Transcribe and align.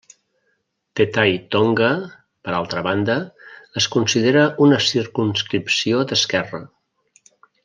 Te 0.99 1.05
Tai 1.17 1.35
Tonga, 1.55 1.89
per 2.47 2.55
altra 2.61 2.83
banda, 2.89 3.19
es 3.83 3.89
considera 3.97 4.43
una 4.69 4.81
circumscripció 4.87 6.03
d'esquerra. 6.13 6.63